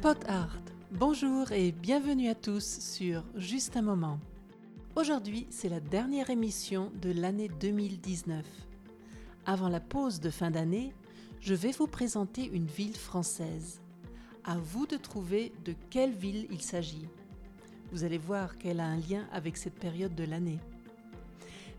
Pot 0.00 0.24
Art, 0.28 0.60
bonjour 0.92 1.50
et 1.50 1.72
bienvenue 1.72 2.28
à 2.28 2.36
tous 2.36 2.78
sur 2.78 3.24
Juste 3.34 3.76
un 3.76 3.82
moment. 3.82 4.20
Aujourd'hui, 4.94 5.48
c'est 5.50 5.68
la 5.68 5.80
dernière 5.80 6.30
émission 6.30 6.92
de 7.02 7.10
l'année 7.10 7.50
2019. 7.58 8.46
Avant 9.44 9.68
la 9.68 9.80
pause 9.80 10.20
de 10.20 10.30
fin 10.30 10.52
d'année, 10.52 10.94
je 11.40 11.52
vais 11.52 11.72
vous 11.72 11.88
présenter 11.88 12.44
une 12.44 12.66
ville 12.66 12.94
française. 12.94 13.80
À 14.44 14.56
vous 14.56 14.86
de 14.86 14.96
trouver 14.96 15.50
de 15.64 15.74
quelle 15.90 16.12
ville 16.12 16.46
il 16.52 16.62
s'agit. 16.62 17.08
Vous 17.90 18.04
allez 18.04 18.18
voir 18.18 18.56
qu'elle 18.56 18.78
a 18.78 18.86
un 18.86 18.98
lien 18.98 19.26
avec 19.32 19.56
cette 19.56 19.80
période 19.80 20.14
de 20.14 20.24
l'année. 20.24 20.60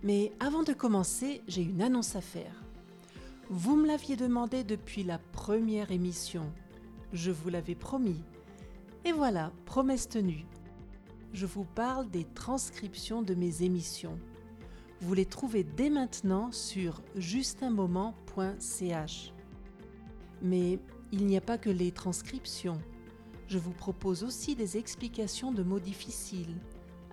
Mais 0.04 0.34
avant 0.42 0.64
de 0.64 0.74
commencer, 0.74 1.42
j'ai 1.48 1.62
une 1.62 1.82
annonce 1.82 2.18
à 2.18 2.22
faire. 2.22 2.64
Vous 3.50 3.78
me 3.78 3.88
l'aviez 3.88 4.18
demandé 4.18 4.66
depuis 4.66 5.06
la 5.06 5.20
première 5.20 5.90
émission. 5.92 6.52
Je 7.12 7.32
vous 7.32 7.50
l'avais 7.50 7.76
promis. 7.76 8.22
Et 9.04 9.12
voilà, 9.12 9.52
promesse 9.66 10.08
tenue. 10.08 10.46
Je 11.34 11.48
vous 11.48 11.66
parle 11.66 12.10
des 12.10 12.24
transcriptions 12.24 13.24
de 13.24 13.34
mes 13.34 13.64
émissions. 13.64 14.20
Vous 15.02 15.14
les 15.14 15.26
trouvez 15.26 15.64
dès 15.64 15.90
maintenant 15.90 16.52
sur 16.52 17.02
justunmoment.ch. 17.16 19.34
Mais 20.42 20.80
il 21.12 21.26
n'y 21.26 21.38
a 21.38 21.42
pas 21.42 21.58
que 21.58 21.70
les 21.70 21.92
transcriptions. 21.92 22.80
Je 23.48 23.58
vous 23.58 23.72
propose 23.72 24.24
aussi 24.24 24.56
des 24.56 24.78
explications 24.78 25.52
de 25.52 25.64
mots 25.64 25.80
difficiles, 25.80 26.56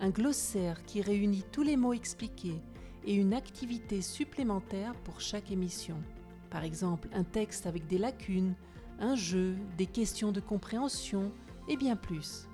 un 0.01 0.11
glossaire 0.11 0.85
qui 0.85 1.01
réunit 1.01 1.45
tous 1.51 1.63
les 1.63 1.79
mots 1.79 1.95
expliqués 1.95 2.61
et 3.07 3.15
une 3.15 3.33
activité 3.33 4.03
supplémentaire 4.03 4.95
pour 5.05 5.23
chaque 5.23 5.51
émission. 5.51 5.97
Par 6.51 6.65
exemple, 6.65 7.09
un 7.15 7.25
texte 7.25 7.67
avec 7.67 7.87
des 7.87 7.99
lacunes, 7.99 8.55
un 8.99 9.15
jeu, 9.15 9.57
des 9.77 9.87
questions 9.87 10.33
de 10.33 10.41
compréhension 10.41 11.33
et 11.69 11.77
bien 11.77 11.97
plus. 11.97 12.49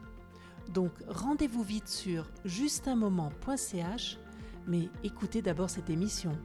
Donc 0.68 0.92
rendez-vous 1.08 1.62
vite 1.62 1.88
sur 1.88 2.30
justunmoment.ch, 2.44 4.18
mais 4.66 4.88
écoutez 5.02 5.42
d'abord 5.42 5.70
cette 5.70 5.90
émission. 5.90 6.36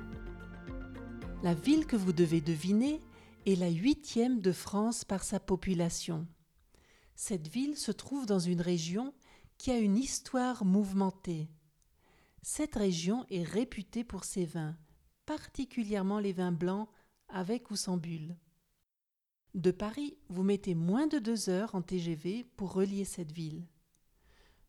La 1.43 1.53
ville 1.53 1.85
que 1.85 1.95
vous 1.95 2.13
devez 2.13 2.41
deviner 2.41 3.01
est 3.45 3.55
la 3.55 3.69
huitième 3.69 4.41
de 4.41 4.51
France 4.51 5.05
par 5.05 5.23
sa 5.23 5.39
population. 5.39 6.27
Cette 7.15 7.47
ville 7.47 7.77
se 7.77 7.91
trouve 7.91 8.25
dans 8.25 8.39
une 8.39 8.61
région 8.61 9.13
qui 9.57 9.71
a 9.71 9.77
une 9.77 9.97
histoire 9.97 10.65
mouvementée. 10.65 11.49
Cette 12.41 12.75
région 12.75 13.25
est 13.29 13.43
réputée 13.43 14.03
pour 14.03 14.23
ses 14.23 14.45
vins, 14.45 14.75
particulièrement 15.25 16.19
les 16.19 16.33
vins 16.33 16.51
blancs 16.51 16.89
avec 17.29 17.71
ou 17.71 17.75
sans 17.75 17.97
bulles. 17.97 18.35
De 19.57 19.71
Paris, 19.71 20.15
vous 20.29 20.43
mettez 20.43 20.75
moins 20.75 21.07
de 21.07 21.17
deux 21.17 21.49
heures 21.49 21.73
en 21.73 21.81
TGV 21.81 22.45
pour 22.57 22.73
relier 22.73 23.05
cette 23.05 23.31
ville. 23.31 23.65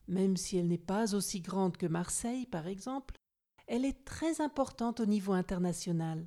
Même 0.06 0.38
si 0.38 0.56
elle 0.56 0.68
n'est 0.68 0.78
pas 0.78 1.14
aussi 1.14 1.42
grande 1.42 1.76
que 1.76 1.84
Marseille, 1.84 2.46
par 2.46 2.66
exemple, 2.66 3.18
elle 3.66 3.84
est 3.84 4.06
très 4.06 4.40
importante 4.40 5.00
au 5.00 5.04
niveau 5.04 5.34
international. 5.34 6.26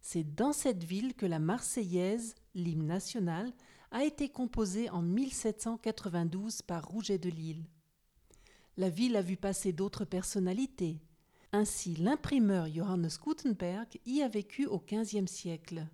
C'est 0.00 0.24
dans 0.24 0.52
cette 0.52 0.82
ville 0.82 1.14
que 1.14 1.24
la 1.24 1.38
Marseillaise, 1.38 2.34
l'hymne 2.56 2.88
national, 2.88 3.52
a 3.92 4.02
été 4.02 4.28
composée 4.28 4.90
en 4.90 5.02
1792 5.02 6.62
par 6.62 6.88
Rouget 6.88 7.18
de 7.18 7.30
Lille. 7.30 7.64
La 8.76 8.90
ville 8.90 9.14
a 9.14 9.22
vu 9.22 9.36
passer 9.36 9.72
d'autres 9.72 10.04
personnalités. 10.04 11.00
Ainsi, 11.52 11.94
l'imprimeur 11.94 12.66
Johannes 12.66 13.08
Gutenberg 13.22 13.86
y 14.04 14.20
a 14.22 14.26
vécu 14.26 14.66
au 14.66 14.80
XVe 14.80 15.28
siècle. 15.28 15.86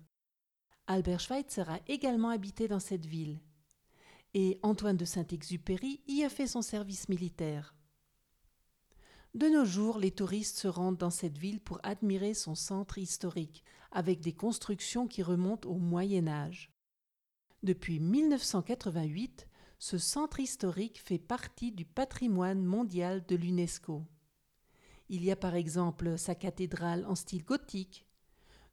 Albert 0.89 1.19
Schweitzer 1.19 1.69
a 1.69 1.81
également 1.87 2.29
habité 2.29 2.69
dans 2.69 2.79
cette 2.79 3.05
ville. 3.05 3.41
Et 4.33 4.57
Antoine 4.63 4.95
de 4.95 5.03
Saint-Exupéry 5.03 6.01
y 6.07 6.23
a 6.23 6.29
fait 6.29 6.47
son 6.47 6.61
service 6.61 7.09
militaire. 7.09 7.75
De 9.33 9.47
nos 9.47 9.65
jours, 9.65 9.99
les 9.99 10.11
touristes 10.11 10.57
se 10.57 10.67
rendent 10.69 10.97
dans 10.97 11.09
cette 11.09 11.37
ville 11.37 11.59
pour 11.59 11.79
admirer 11.83 12.33
son 12.33 12.55
centre 12.55 12.97
historique, 12.97 13.65
avec 13.91 14.21
des 14.21 14.33
constructions 14.33 15.07
qui 15.07 15.21
remontent 15.21 15.69
au 15.69 15.75
Moyen 15.75 16.27
Âge. 16.27 16.71
Depuis 17.63 17.99
1988, 17.99 19.47
ce 19.79 19.97
centre 19.97 20.39
historique 20.39 21.01
fait 21.03 21.19
partie 21.19 21.73
du 21.73 21.83
patrimoine 21.85 22.63
mondial 22.63 23.25
de 23.27 23.35
l'UNESCO. 23.35 24.05
Il 25.09 25.25
y 25.25 25.31
a 25.31 25.35
par 25.35 25.55
exemple 25.55 26.17
sa 26.17 26.33
cathédrale 26.33 27.05
en 27.05 27.15
style 27.15 27.43
gothique, 27.43 28.06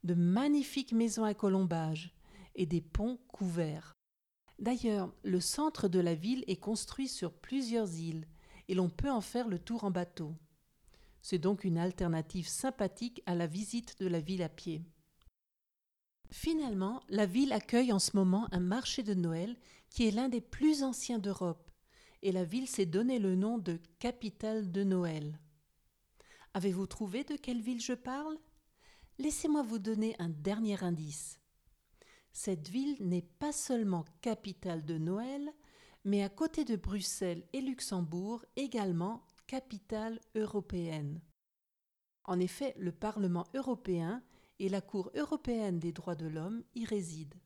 de 0.04 0.14
magnifiques 0.14 0.92
maisons 0.92 1.24
à 1.24 1.34
colombages 1.34 2.14
et 2.54 2.66
des 2.66 2.80
ponts 2.80 3.18
couverts. 3.28 3.94
D'ailleurs, 4.58 5.12
le 5.24 5.40
centre 5.40 5.88
de 5.88 5.98
la 5.98 6.14
ville 6.14 6.44
est 6.46 6.60
construit 6.60 7.08
sur 7.08 7.32
plusieurs 7.32 7.92
îles 7.98 8.28
et 8.68 8.74
l'on 8.74 8.88
peut 8.88 9.10
en 9.10 9.20
faire 9.20 9.48
le 9.48 9.58
tour 9.58 9.84
en 9.84 9.90
bateau. 9.90 10.34
C'est 11.22 11.38
donc 11.38 11.64
une 11.64 11.78
alternative 11.78 12.46
sympathique 12.46 13.22
à 13.26 13.34
la 13.34 13.46
visite 13.46 13.98
de 13.98 14.06
la 14.06 14.20
ville 14.20 14.42
à 14.42 14.48
pied. 14.48 14.84
Finalement, 16.30 17.00
la 17.08 17.26
ville 17.26 17.52
accueille 17.52 17.92
en 17.92 17.98
ce 17.98 18.16
moment 18.16 18.46
un 18.52 18.60
marché 18.60 19.02
de 19.02 19.14
Noël 19.14 19.56
qui 19.88 20.06
est 20.06 20.10
l'un 20.10 20.28
des 20.28 20.40
plus 20.40 20.82
anciens 20.82 21.18
d'Europe, 21.18 21.70
et 22.22 22.32
la 22.32 22.44
ville 22.44 22.68
s'est 22.68 22.86
donné 22.86 23.18
le 23.18 23.36
nom 23.36 23.58
de 23.58 23.78
capitale 23.98 24.72
de 24.72 24.82
Noël. 24.82 25.38
Avez-vous 26.52 26.86
trouvé 26.86 27.24
de 27.24 27.36
quelle 27.36 27.60
ville 27.60 27.80
je 27.80 27.92
parle? 27.92 28.36
Laissez-moi 29.18 29.62
vous 29.62 29.78
donner 29.78 30.16
un 30.18 30.28
dernier 30.28 30.82
indice. 30.82 31.38
Cette 32.32 32.68
ville 32.68 32.96
n'est 33.00 33.22
pas 33.38 33.52
seulement 33.52 34.04
capitale 34.20 34.84
de 34.84 34.98
Noël, 34.98 35.52
mais 36.04 36.24
à 36.24 36.28
côté 36.28 36.64
de 36.64 36.74
Bruxelles 36.74 37.44
et 37.52 37.60
Luxembourg 37.60 38.44
également 38.56 39.24
capitale 39.46 40.18
européenne. 40.34 41.20
En 42.24 42.40
effet, 42.40 42.74
le 42.76 42.90
Parlement 42.90 43.46
européen 43.54 44.22
et 44.58 44.68
la 44.68 44.80
Cour 44.80 45.12
européenne 45.14 45.78
des 45.78 45.92
droits 45.92 46.16
de 46.16 46.26
l'homme 46.26 46.64
y 46.74 46.84
résident. 46.84 47.38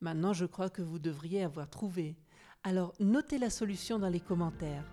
Maintenant, 0.00 0.32
je 0.32 0.46
crois 0.46 0.70
que 0.70 0.82
vous 0.82 0.98
devriez 0.98 1.44
avoir 1.44 1.70
trouvé. 1.70 2.16
Alors, 2.64 2.92
notez 2.98 3.38
la 3.38 3.50
solution 3.50 3.98
dans 3.98 4.08
les 4.08 4.20
commentaires. 4.20 4.84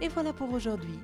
Et 0.00 0.08
voilà 0.08 0.32
pour 0.32 0.52
aujourd'hui. 0.52 0.98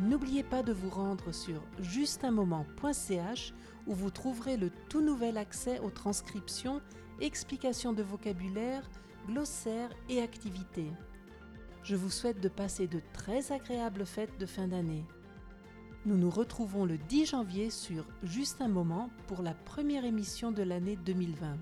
N'oubliez 0.00 0.42
pas 0.42 0.62
de 0.62 0.72
vous 0.72 0.88
rendre 0.88 1.30
sur 1.30 1.60
justunmoment.ch 1.78 3.52
où 3.86 3.92
vous 3.94 4.10
trouverez 4.10 4.56
le 4.56 4.70
tout 4.88 5.02
nouvel 5.02 5.36
accès 5.36 5.78
aux 5.80 5.90
transcriptions, 5.90 6.80
explications 7.20 7.92
de 7.92 8.02
vocabulaire, 8.02 8.88
glossaires 9.26 9.90
et 10.08 10.22
activités. 10.22 10.90
Je 11.82 11.96
vous 11.96 12.08
souhaite 12.08 12.40
de 12.40 12.48
passer 12.48 12.86
de 12.86 13.02
très 13.12 13.52
agréables 13.52 14.06
fêtes 14.06 14.38
de 14.38 14.46
fin 14.46 14.68
d'année. 14.68 15.04
Nous 16.06 16.16
nous 16.16 16.30
retrouvons 16.30 16.86
le 16.86 16.96
10 16.96 17.26
janvier 17.26 17.68
sur 17.68 18.06
Juste 18.22 18.62
un 18.62 18.68
moment 18.68 19.10
pour 19.26 19.42
la 19.42 19.52
première 19.52 20.06
émission 20.06 20.50
de 20.50 20.62
l'année 20.62 20.96
2020. 20.96 21.58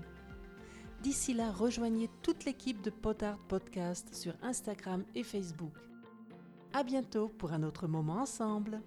D'ici 1.03 1.33
là, 1.33 1.51
rejoignez 1.51 2.09
toute 2.21 2.45
l'équipe 2.45 2.81
de 2.81 2.89
Potard 2.89 3.37
Podcast 3.49 4.15
sur 4.15 4.33
Instagram 4.41 5.03
et 5.13 5.23
Facebook. 5.23 5.88
À 6.71 6.83
bientôt 6.83 7.29
pour 7.29 7.51
un 7.51 7.63
autre 7.63 7.87
moment 7.87 8.21
ensemble. 8.21 8.81